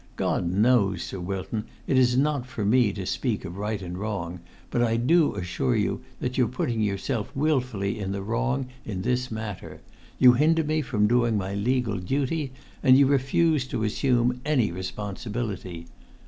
[0.15, 4.39] God knows, Sir Wilton, it is not for me to speak of right and wrong;
[4.71, 9.29] but I do assure you that you're putting yourself wilfully in the wrong in this
[9.29, 9.79] matter.
[10.17, 12.51] You hinder me from doing my legal duty,
[12.81, 15.85] and you refuse to assume any responsibility!